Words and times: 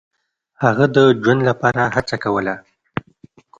هغه 0.63 0.85
د 0.95 0.97
ژوند 1.21 1.41
لپاره 1.49 1.81
هڅه 1.95 2.15
کوله. 2.23 2.55